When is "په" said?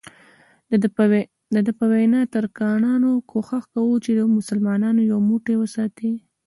1.77-1.83